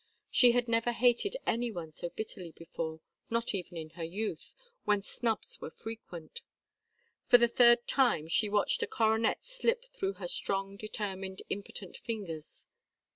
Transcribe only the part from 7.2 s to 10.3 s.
For the third time she watched a coronet slip through her